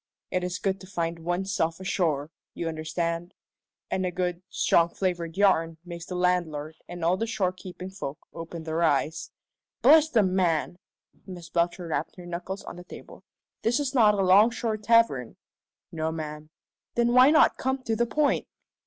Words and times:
It 0.31 0.43
is 0.43 0.57
good 0.57 0.81
to 0.81 0.87
find 0.87 1.19
one's 1.19 1.53
self 1.53 1.79
ashore, 1.79 2.31
you 2.55 2.67
understand? 2.67 3.35
And 3.91 4.03
a 4.03 4.09
good, 4.09 4.41
strong 4.49 4.89
flavoured 4.89 5.37
yarn 5.37 5.77
makes 5.85 6.07
the 6.07 6.15
landlord 6.15 6.75
and 6.87 7.05
all 7.05 7.17
the 7.17 7.27
shore 7.27 7.51
keeping 7.51 7.91
folk 7.91 8.17
open 8.33 8.63
their 8.63 8.81
eyes" 8.81 9.29
"Bless 9.83 10.09
the 10.09 10.23
man!" 10.23 10.79
Miss 11.27 11.49
Belcher 11.49 11.85
rapped 11.85 12.15
her 12.15 12.25
knuckles 12.25 12.63
on 12.63 12.77
the 12.77 12.83
table. 12.83 13.23
"This 13.61 13.79
is 13.79 13.93
not 13.93 14.15
a 14.15 14.23
'longshore 14.23 14.77
tavern." 14.77 15.35
"No, 15.91 16.11
ma'am." 16.11 16.49
"Then 16.95 17.13
why 17.13 17.29
not 17.29 17.57
come 17.57 17.83
to 17.83 17.95
the 17.95 18.07
point?" 18.07 18.47